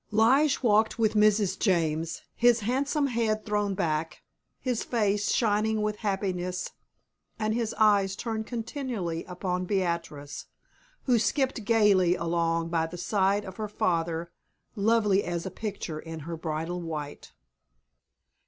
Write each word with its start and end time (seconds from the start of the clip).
Lige 0.09 0.63
walked 0.63 0.97
with 0.97 1.13
Mrs. 1.13 1.59
James, 1.59 2.23
his 2.33 2.61
handsome 2.61 3.05
head 3.05 3.45
thrown 3.45 3.75
back, 3.75 4.23
his 4.59 4.83
face 4.83 5.29
shining 5.31 5.83
with 5.83 5.97
happiness 5.97 6.71
and 7.37 7.53
his 7.53 7.75
eyes 7.75 8.15
turned 8.15 8.47
continually 8.47 9.23
upon 9.25 9.65
Beatrice, 9.65 10.47
who 11.03 11.19
skipped 11.19 11.65
gayly 11.65 12.15
along 12.15 12.69
by 12.69 12.87
the 12.87 12.97
side 12.97 13.45
of 13.45 13.57
her 13.57 13.69
father, 13.69 14.31
lovely 14.75 15.23
as 15.23 15.45
a 15.45 15.51
picture 15.51 15.99
in 15.99 16.21
her 16.21 16.35
bridal 16.35 16.81
white. 16.81 17.33